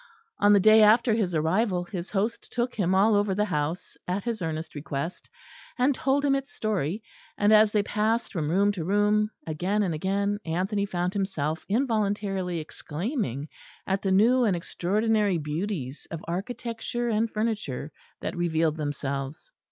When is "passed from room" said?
7.83-8.71